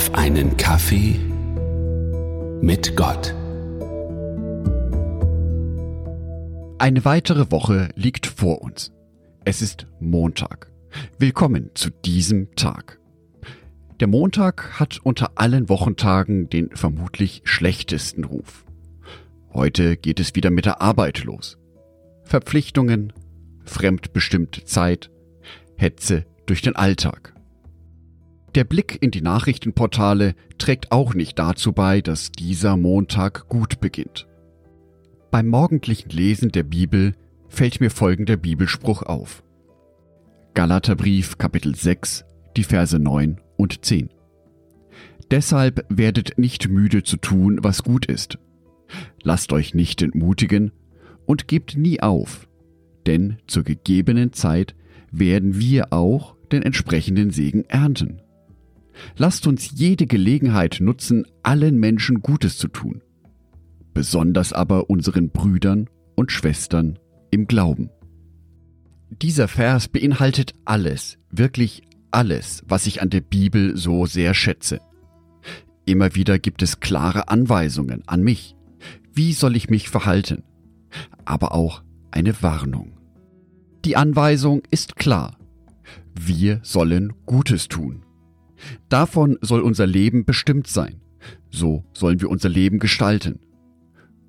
auf 0.00 0.14
einen 0.14 0.56
Kaffee 0.56 1.20
mit 2.62 2.96
Gott. 2.96 3.34
Eine 6.78 7.04
weitere 7.04 7.50
Woche 7.50 7.90
liegt 7.96 8.26
vor 8.26 8.62
uns. 8.62 8.92
Es 9.44 9.60
ist 9.60 9.86
Montag. 10.00 10.72
Willkommen 11.18 11.72
zu 11.74 11.90
diesem 11.90 12.54
Tag. 12.54 12.98
Der 14.00 14.08
Montag 14.08 14.80
hat 14.80 15.00
unter 15.02 15.32
allen 15.34 15.68
Wochentagen 15.68 16.48
den 16.48 16.70
vermutlich 16.70 17.42
schlechtesten 17.44 18.24
Ruf. 18.24 18.64
Heute 19.52 19.98
geht 19.98 20.18
es 20.18 20.34
wieder 20.34 20.48
mit 20.48 20.64
der 20.64 20.80
Arbeit 20.80 21.24
los. 21.24 21.58
Verpflichtungen, 22.24 23.12
fremdbestimmte 23.66 24.64
Zeit, 24.64 25.10
Hetze 25.76 26.24
durch 26.46 26.62
den 26.62 26.74
Alltag. 26.74 27.34
Der 28.56 28.64
Blick 28.64 28.98
in 29.00 29.12
die 29.12 29.22
Nachrichtenportale 29.22 30.34
trägt 30.58 30.90
auch 30.90 31.14
nicht 31.14 31.38
dazu 31.38 31.72
bei, 31.72 32.00
dass 32.00 32.32
dieser 32.32 32.76
Montag 32.76 33.48
gut 33.48 33.80
beginnt. 33.80 34.26
Beim 35.30 35.46
morgendlichen 35.46 36.10
Lesen 36.10 36.50
der 36.50 36.64
Bibel 36.64 37.14
fällt 37.48 37.80
mir 37.80 37.90
folgender 37.90 38.36
Bibelspruch 38.36 39.02
auf. 39.02 39.44
Galaterbrief 40.54 41.38
Kapitel 41.38 41.76
6, 41.76 42.24
die 42.56 42.64
Verse 42.64 42.98
9 42.98 43.40
und 43.56 43.84
10. 43.84 44.10
Deshalb 45.30 45.86
werdet 45.88 46.36
nicht 46.36 46.68
müde 46.68 47.04
zu 47.04 47.18
tun, 47.18 47.60
was 47.62 47.84
gut 47.84 48.06
ist. 48.06 48.38
Lasst 49.22 49.52
euch 49.52 49.74
nicht 49.74 50.02
entmutigen 50.02 50.72
und 51.24 51.46
gebt 51.46 51.76
nie 51.76 52.00
auf, 52.00 52.48
denn 53.06 53.36
zur 53.46 53.62
gegebenen 53.62 54.32
Zeit 54.32 54.74
werden 55.12 55.60
wir 55.60 55.92
auch 55.92 56.34
den 56.50 56.62
entsprechenden 56.62 57.30
Segen 57.30 57.64
ernten. 57.66 58.20
Lasst 59.16 59.46
uns 59.46 59.72
jede 59.74 60.06
Gelegenheit 60.06 60.78
nutzen, 60.80 61.26
allen 61.42 61.78
Menschen 61.78 62.20
Gutes 62.22 62.58
zu 62.58 62.68
tun, 62.68 63.02
besonders 63.94 64.52
aber 64.52 64.90
unseren 64.90 65.30
Brüdern 65.30 65.88
und 66.16 66.32
Schwestern 66.32 66.98
im 67.30 67.46
Glauben. 67.46 67.90
Dieser 69.10 69.48
Vers 69.48 69.88
beinhaltet 69.88 70.54
alles, 70.64 71.18
wirklich 71.30 71.82
alles, 72.10 72.62
was 72.66 72.86
ich 72.86 73.02
an 73.02 73.10
der 73.10 73.20
Bibel 73.20 73.76
so 73.76 74.06
sehr 74.06 74.34
schätze. 74.34 74.80
Immer 75.84 76.14
wieder 76.14 76.38
gibt 76.38 76.62
es 76.62 76.80
klare 76.80 77.28
Anweisungen 77.28 78.02
an 78.06 78.22
mich. 78.22 78.54
Wie 79.12 79.32
soll 79.32 79.56
ich 79.56 79.70
mich 79.70 79.88
verhalten? 79.88 80.44
Aber 81.24 81.52
auch 81.52 81.82
eine 82.10 82.42
Warnung. 82.42 82.92
Die 83.84 83.96
Anweisung 83.96 84.62
ist 84.70 84.96
klar. 84.96 85.36
Wir 86.14 86.60
sollen 86.62 87.12
Gutes 87.26 87.68
tun. 87.68 88.04
Davon 88.88 89.38
soll 89.40 89.60
unser 89.60 89.86
Leben 89.86 90.24
bestimmt 90.24 90.66
sein. 90.66 91.00
So 91.50 91.84
sollen 91.92 92.20
wir 92.20 92.30
unser 92.30 92.48
Leben 92.48 92.78
gestalten. 92.78 93.40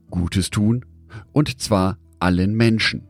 Gutes 0.10 0.50
tun, 0.50 0.86
und 1.32 1.60
zwar 1.62 1.98
allen 2.20 2.56
Menschen. 2.56 3.04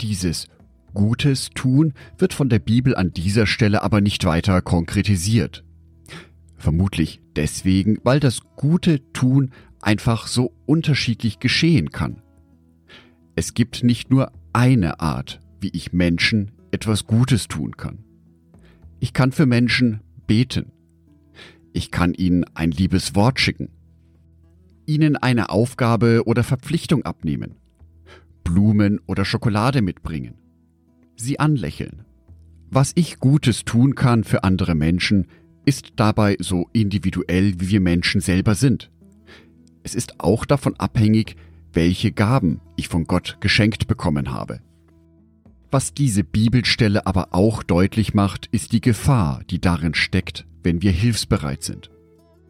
Dieses 0.00 0.48
Gutes 0.94 1.50
tun 1.50 1.92
wird 2.18 2.34
von 2.34 2.48
der 2.48 2.58
Bibel 2.58 2.96
an 2.96 3.12
dieser 3.12 3.46
Stelle 3.46 3.82
aber 3.82 4.00
nicht 4.00 4.24
weiter 4.24 4.62
konkretisiert. 4.62 5.64
Vermutlich 6.56 7.20
deswegen, 7.36 7.98
weil 8.02 8.18
das 8.18 8.40
gute 8.56 9.12
Tun 9.12 9.50
einfach 9.80 10.26
so 10.26 10.52
unterschiedlich 10.64 11.38
geschehen 11.38 11.90
kann. 11.90 12.22
Es 13.36 13.54
gibt 13.54 13.84
nicht 13.84 14.10
nur 14.10 14.32
eine 14.52 15.00
Art, 15.00 15.40
wie 15.60 15.68
ich 15.68 15.92
Menschen 15.92 16.52
etwas 16.70 17.06
Gutes 17.06 17.46
tun 17.46 17.76
kann. 17.76 18.05
Ich 19.00 19.12
kann 19.12 19.32
für 19.32 19.46
Menschen 19.46 20.00
beten. 20.26 20.72
Ich 21.72 21.90
kann 21.90 22.14
ihnen 22.14 22.44
ein 22.54 22.70
liebes 22.70 23.14
Wort 23.14 23.38
schicken. 23.38 23.68
Ihnen 24.86 25.16
eine 25.16 25.50
Aufgabe 25.50 26.22
oder 26.24 26.42
Verpflichtung 26.44 27.04
abnehmen. 27.04 27.56
Blumen 28.44 29.00
oder 29.06 29.24
Schokolade 29.24 29.82
mitbringen. 29.82 30.34
Sie 31.16 31.38
anlächeln. 31.38 32.04
Was 32.70 32.92
ich 32.94 33.18
Gutes 33.18 33.64
tun 33.64 33.94
kann 33.94 34.24
für 34.24 34.44
andere 34.44 34.74
Menschen, 34.74 35.26
ist 35.64 35.94
dabei 35.96 36.36
so 36.38 36.68
individuell, 36.72 37.60
wie 37.60 37.68
wir 37.68 37.80
Menschen 37.80 38.20
selber 38.20 38.54
sind. 38.54 38.90
Es 39.82 39.94
ist 39.94 40.20
auch 40.20 40.44
davon 40.44 40.74
abhängig, 40.76 41.36
welche 41.72 42.12
Gaben 42.12 42.60
ich 42.76 42.88
von 42.88 43.04
Gott 43.04 43.38
geschenkt 43.40 43.86
bekommen 43.86 44.32
habe. 44.32 44.60
Was 45.70 45.94
diese 45.94 46.22
Bibelstelle 46.22 47.06
aber 47.06 47.28
auch 47.32 47.62
deutlich 47.62 48.14
macht, 48.14 48.46
ist 48.52 48.72
die 48.72 48.80
Gefahr, 48.80 49.42
die 49.50 49.60
darin 49.60 49.94
steckt, 49.94 50.46
wenn 50.62 50.82
wir 50.82 50.92
hilfsbereit 50.92 51.62
sind. 51.62 51.90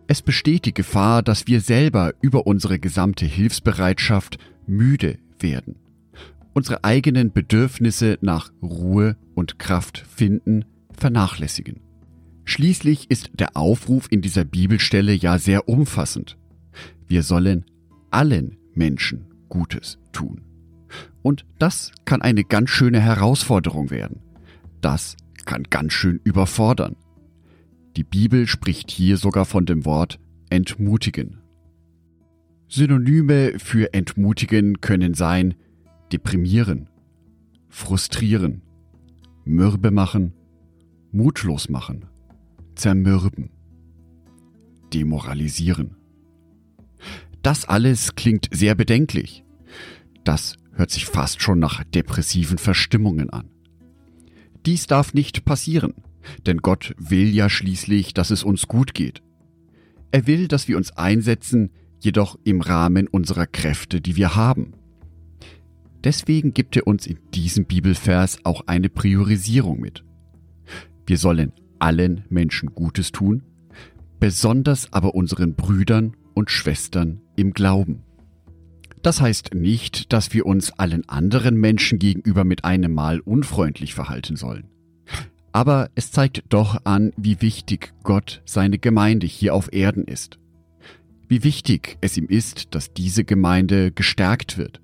Es 0.06 0.22
besteht 0.22 0.66
die 0.66 0.74
Gefahr, 0.74 1.22
dass 1.22 1.46
wir 1.46 1.60
selber 1.60 2.14
über 2.20 2.46
unsere 2.46 2.78
gesamte 2.78 3.26
Hilfsbereitschaft 3.26 4.38
müde 4.66 5.18
werden, 5.40 5.76
unsere 6.52 6.84
eigenen 6.84 7.32
Bedürfnisse 7.32 8.18
nach 8.20 8.52
Ruhe 8.62 9.16
und 9.34 9.58
Kraft 9.58 9.98
finden, 9.98 10.64
vernachlässigen. 10.92 11.80
Schließlich 12.44 13.10
ist 13.10 13.30
der 13.34 13.56
Aufruf 13.56 14.06
in 14.10 14.20
dieser 14.20 14.44
Bibelstelle 14.44 15.12
ja 15.12 15.38
sehr 15.38 15.68
umfassend. 15.68 16.36
Wir 17.08 17.22
sollen 17.22 17.64
allen 18.10 18.56
Menschen 18.74 19.26
Gutes 19.48 19.98
tun. 20.12 20.42
Und 21.22 21.44
das 21.58 21.92
kann 22.04 22.22
eine 22.22 22.44
ganz 22.44 22.70
schöne 22.70 23.00
Herausforderung 23.00 23.90
werden. 23.90 24.20
Das 24.80 25.16
kann 25.44 25.64
ganz 25.64 25.92
schön 25.92 26.20
überfordern. 26.24 26.96
Die 27.96 28.04
Bibel 28.04 28.46
spricht 28.46 28.90
hier 28.90 29.16
sogar 29.16 29.44
von 29.44 29.64
dem 29.64 29.84
Wort 29.84 30.18
entmutigen. 30.50 31.38
Synonyme 32.68 33.58
für 33.58 33.94
entmutigen 33.94 34.80
können 34.80 35.14
sein 35.14 35.54
deprimieren, 36.12 36.88
frustrieren, 37.68 38.62
mürbe 39.44 39.90
machen, 39.90 40.34
mutlos 41.12 41.68
machen, 41.68 42.06
zermürben, 42.74 43.50
demoralisieren. 44.92 45.96
Das 47.42 47.64
alles 47.64 48.14
klingt 48.14 48.48
sehr 48.52 48.74
bedenklich. 48.74 49.44
Das 50.24 50.56
hört 50.76 50.90
sich 50.90 51.06
fast 51.06 51.42
schon 51.42 51.58
nach 51.58 51.82
depressiven 51.84 52.58
Verstimmungen 52.58 53.30
an. 53.30 53.50
Dies 54.64 54.86
darf 54.86 55.14
nicht 55.14 55.44
passieren, 55.44 55.94
denn 56.46 56.58
Gott 56.58 56.94
will 56.98 57.28
ja 57.28 57.48
schließlich, 57.48 58.14
dass 58.14 58.30
es 58.30 58.44
uns 58.44 58.68
gut 58.68 58.94
geht. 58.94 59.22
Er 60.12 60.26
will, 60.26 60.48
dass 60.48 60.68
wir 60.68 60.76
uns 60.76 60.96
einsetzen, 60.96 61.70
jedoch 62.00 62.38
im 62.44 62.60
Rahmen 62.60 63.08
unserer 63.08 63.46
Kräfte, 63.46 64.00
die 64.00 64.16
wir 64.16 64.36
haben. 64.36 64.74
Deswegen 66.04 66.52
gibt 66.52 66.76
er 66.76 66.86
uns 66.86 67.06
in 67.06 67.18
diesem 67.34 67.64
Bibelvers 67.64 68.38
auch 68.44 68.62
eine 68.66 68.88
Priorisierung 68.88 69.80
mit. 69.80 70.04
Wir 71.06 71.18
sollen 71.18 71.52
allen 71.78 72.24
Menschen 72.28 72.74
Gutes 72.74 73.12
tun, 73.12 73.42
besonders 74.20 74.92
aber 74.92 75.14
unseren 75.14 75.54
Brüdern 75.54 76.16
und 76.34 76.50
Schwestern 76.50 77.20
im 77.34 77.52
Glauben. 77.52 78.02
Das 79.06 79.20
heißt 79.20 79.54
nicht, 79.54 80.12
dass 80.12 80.34
wir 80.34 80.46
uns 80.46 80.72
allen 80.72 81.08
anderen 81.08 81.54
Menschen 81.54 82.00
gegenüber 82.00 82.42
mit 82.42 82.64
einem 82.64 82.92
Mal 82.92 83.20
unfreundlich 83.20 83.94
verhalten 83.94 84.34
sollen. 84.34 84.66
Aber 85.52 85.90
es 85.94 86.10
zeigt 86.10 86.42
doch 86.48 86.80
an, 86.82 87.12
wie 87.16 87.40
wichtig 87.40 87.94
Gott 88.02 88.42
seine 88.46 88.80
Gemeinde 88.80 89.28
hier 89.28 89.54
auf 89.54 89.72
Erden 89.72 90.06
ist. 90.06 90.40
Wie 91.28 91.44
wichtig 91.44 91.98
es 92.00 92.16
ihm 92.16 92.26
ist, 92.26 92.74
dass 92.74 92.94
diese 92.94 93.22
Gemeinde 93.22 93.92
gestärkt 93.92 94.58
wird, 94.58 94.80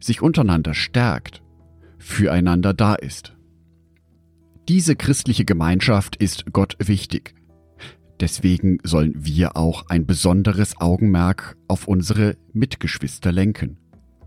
sich 0.00 0.20
untereinander 0.20 0.74
stärkt, 0.74 1.42
füreinander 1.96 2.74
da 2.74 2.94
ist. 2.94 3.34
Diese 4.68 4.96
christliche 4.96 5.46
Gemeinschaft 5.46 6.14
ist 6.16 6.52
Gott 6.52 6.76
wichtig. 6.78 7.34
Deswegen 8.20 8.78
sollen 8.82 9.14
wir 9.16 9.56
auch 9.56 9.86
ein 9.88 10.04
besonderes 10.04 10.78
Augenmerk 10.78 11.56
auf 11.68 11.88
unsere 11.88 12.36
Mitgeschwister 12.52 13.32
lenken. 13.32 13.78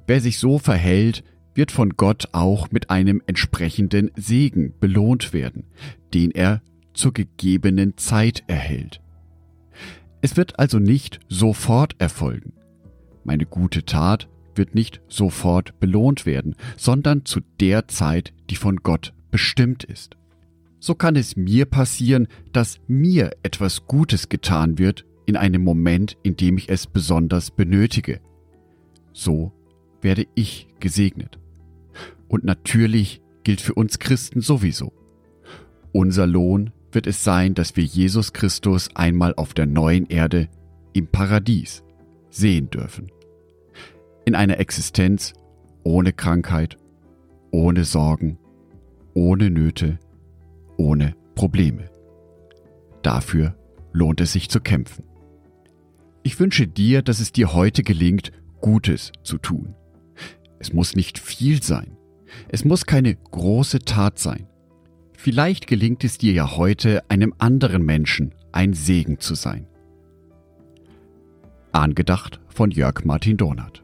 Wer 0.07 0.19
sich 0.19 0.39
so 0.39 0.57
verhält, 0.57 1.23
wird 1.53 1.71
von 1.71 1.91
Gott 1.91 2.29
auch 2.31 2.71
mit 2.71 2.89
einem 2.89 3.21
entsprechenden 3.27 4.09
Segen 4.15 4.73
belohnt 4.79 5.31
werden, 5.31 5.65
den 6.13 6.31
er 6.31 6.63
zur 6.93 7.13
gegebenen 7.13 7.95
Zeit 7.97 8.43
erhält. 8.47 8.99
Es 10.21 10.37
wird 10.37 10.57
also 10.57 10.79
nicht 10.79 11.19
sofort 11.29 11.95
erfolgen. 11.99 12.53
Meine 13.23 13.45
gute 13.45 13.85
Tat 13.85 14.27
wird 14.55 14.73
nicht 14.73 15.01
sofort 15.07 15.79
belohnt 15.79 16.25
werden, 16.25 16.55
sondern 16.77 17.25
zu 17.25 17.41
der 17.59 17.87
Zeit, 17.87 18.33
die 18.49 18.55
von 18.55 18.77
Gott 18.77 19.13
bestimmt 19.29 19.83
ist 19.83 20.17
so 20.83 20.95
kann 20.95 21.15
es 21.15 21.37
mir 21.37 21.63
passieren, 21.63 22.27
dass 22.51 22.81
mir 22.89 23.31
etwas 23.41 23.87
Gutes 23.87 24.27
getan 24.27 24.77
wird 24.77 25.05
in 25.25 25.37
einem 25.37 25.63
Moment, 25.63 26.17
in 26.23 26.35
dem 26.35 26.57
ich 26.57 26.67
es 26.67 26.87
besonders 26.87 27.51
benötige. 27.51 28.19
So 29.13 29.53
werde 30.01 30.27
ich 30.35 30.67
gesegnet. 30.81 31.39
Und 32.27 32.43
natürlich 32.43 33.21
gilt 33.45 33.61
für 33.61 33.75
uns 33.75 33.97
Christen 33.97 34.41
sowieso. 34.41 34.91
Unser 35.93 36.27
Lohn 36.27 36.73
wird 36.91 37.07
es 37.07 37.23
sein, 37.23 37.53
dass 37.53 37.77
wir 37.77 37.85
Jesus 37.85 38.33
Christus 38.33 38.89
einmal 38.93 39.33
auf 39.35 39.53
der 39.53 39.67
neuen 39.67 40.07
Erde 40.07 40.49
im 40.91 41.07
Paradies 41.07 41.81
sehen 42.29 42.69
dürfen. 42.69 43.09
In 44.25 44.35
einer 44.35 44.59
Existenz 44.59 45.31
ohne 45.85 46.11
Krankheit, 46.11 46.77
ohne 47.51 47.85
Sorgen, 47.85 48.37
ohne 49.13 49.49
Nöte, 49.49 49.97
ohne 50.77 51.15
Probleme. 51.35 51.89
Dafür 53.01 53.55
lohnt 53.91 54.21
es 54.21 54.33
sich 54.33 54.49
zu 54.49 54.59
kämpfen. 54.59 55.05
Ich 56.23 56.39
wünsche 56.39 56.67
dir, 56.67 57.01
dass 57.01 57.19
es 57.19 57.31
dir 57.31 57.53
heute 57.53 57.83
gelingt, 57.83 58.31
Gutes 58.61 59.11
zu 59.23 59.37
tun. 59.37 59.75
Es 60.59 60.71
muss 60.71 60.95
nicht 60.95 61.19
viel 61.19 61.61
sein. 61.61 61.97
Es 62.47 62.63
muss 62.63 62.85
keine 62.85 63.15
große 63.15 63.79
Tat 63.79 64.19
sein. 64.19 64.47
Vielleicht 65.17 65.67
gelingt 65.67 66.03
es 66.03 66.17
dir 66.17 66.33
ja 66.33 66.55
heute, 66.55 67.03
einem 67.09 67.33
anderen 67.37 67.83
Menschen 67.83 68.33
ein 68.53 68.73
Segen 68.73 69.19
zu 69.19 69.35
sein. 69.35 69.67
Angedacht 71.73 72.39
von 72.47 72.71
Jörg 72.71 73.03
Martin 73.03 73.35
Donat. 73.35 73.83